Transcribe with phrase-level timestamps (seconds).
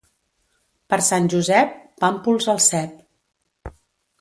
[0.93, 3.77] Per Sant Josep, pàmpols al cep.